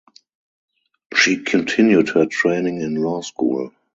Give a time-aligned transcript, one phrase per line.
[1.15, 3.71] She continued her training in law school.